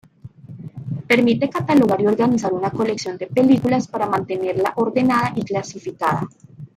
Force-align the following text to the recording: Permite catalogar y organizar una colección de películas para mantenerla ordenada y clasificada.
Permite 1.07 1.47
catalogar 1.47 2.01
y 2.01 2.07
organizar 2.07 2.51
una 2.53 2.71
colección 2.71 3.19
de 3.19 3.27
películas 3.27 3.87
para 3.87 4.07
mantenerla 4.09 4.73
ordenada 4.77 5.33
y 5.35 5.43
clasificada. 5.43 6.27